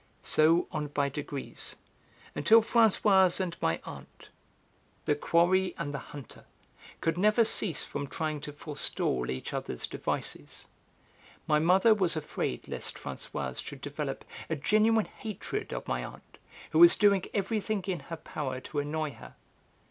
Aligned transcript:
So 0.23 0.67
on 0.71 0.87
by 0.87 1.09
degrees, 1.09 1.75
until 2.33 2.63
Françoise 2.63 3.39
and 3.39 3.55
my 3.61 3.79
aunt, 3.85 4.29
the 5.05 5.13
quarry 5.13 5.75
and 5.77 5.93
the 5.93 5.99
hunter, 5.99 6.45
could 7.01 7.19
never 7.19 7.45
cease 7.45 7.83
from 7.83 8.07
trying 8.07 8.41
to 8.41 8.51
forestall 8.51 9.29
each 9.29 9.53
other's 9.53 9.85
devices. 9.85 10.65
My 11.45 11.59
mother 11.59 11.93
was 11.93 12.15
afraid 12.15 12.67
lest 12.67 12.97
Françoise 12.97 13.63
should 13.63 13.81
develop 13.81 14.25
a 14.49 14.55
genuine 14.55 15.05
hatred 15.05 15.71
of 15.71 15.87
my 15.87 16.03
aunt, 16.03 16.39
who 16.71 16.79
was 16.79 16.95
doing 16.95 17.23
everything 17.31 17.83
in 17.85 17.99
her 17.99 18.17
power 18.17 18.59
to 18.59 18.79
annoy 18.79 19.11
her. 19.11 19.35